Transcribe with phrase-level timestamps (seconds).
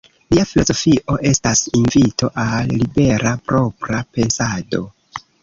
[0.33, 4.83] Lia filozofio estas invito al libera, propra, pensado.